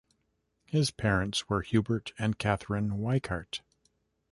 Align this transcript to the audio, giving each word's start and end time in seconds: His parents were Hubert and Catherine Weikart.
His 0.65 0.89
parents 0.89 1.47
were 1.47 1.61
Hubert 1.61 2.11
and 2.17 2.39
Catherine 2.39 2.97
Weikart. 3.01 3.61